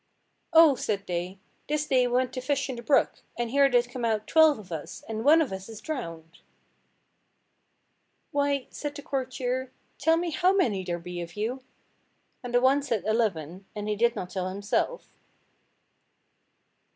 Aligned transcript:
"Oh!" 0.51 0.73
said 0.73 1.05
they, 1.05 1.37
"this 1.67 1.85
day 1.85 2.07
we 2.07 2.13
went 2.13 2.33
to 2.33 2.41
fish 2.41 2.67
in 2.71 2.75
the 2.75 2.81
brook, 2.81 3.21
and 3.37 3.51
here 3.51 3.69
did 3.69 3.91
come 3.91 4.03
out 4.03 4.25
twelve 4.25 4.57
of 4.57 4.71
us, 4.71 5.03
and 5.07 5.23
one 5.23 5.43
of 5.43 5.51
us 5.53 5.69
is 5.69 5.79
drowned." 5.79 6.39
"Why," 8.31 8.65
said 8.71 8.95
the 8.95 9.03
courtier, 9.03 9.71
"tell 9.99 10.19
how 10.31 10.55
many 10.55 10.83
there 10.83 10.97
be 10.97 11.21
of 11.21 11.35
you," 11.35 11.61
and 12.41 12.51
the 12.51 12.61
one 12.61 12.81
said 12.81 13.05
eleven, 13.05 13.67
and 13.75 13.87
he 13.87 13.95
did 13.95 14.15
not 14.15 14.31
tell 14.31 14.49
himself. 14.49 15.07